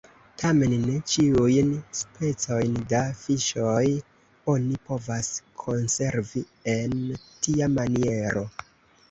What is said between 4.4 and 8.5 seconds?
oni povas konservi en tia maniero.